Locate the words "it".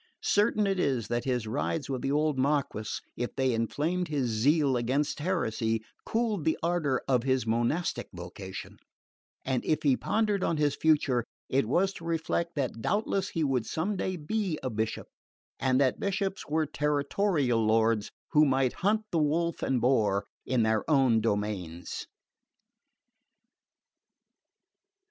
0.65-0.79, 11.49-11.67